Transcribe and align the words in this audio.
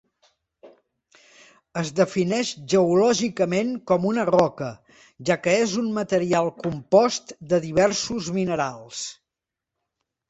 Es 1.81 1.89
defineix 1.99 2.53
geològicament 2.73 3.69
com 3.91 4.07
una 4.13 4.25
roca, 4.31 4.71
ja 5.31 5.39
que 5.45 5.53
és 5.67 5.77
un 5.85 5.93
material 6.01 6.51
compost 6.65 7.37
de 7.53 7.61
diversos 7.71 8.33
minerals. 8.41 9.07